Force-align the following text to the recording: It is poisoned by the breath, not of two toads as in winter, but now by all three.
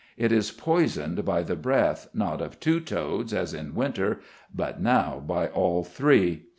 It 0.17 0.31
is 0.31 0.49
poisoned 0.49 1.23
by 1.25 1.43
the 1.43 1.55
breath, 1.55 2.09
not 2.11 2.41
of 2.41 2.59
two 2.59 2.79
toads 2.79 3.35
as 3.35 3.53
in 3.53 3.75
winter, 3.75 4.19
but 4.51 4.81
now 4.81 5.21
by 5.23 5.45
all 5.49 5.83
three. 5.83 6.47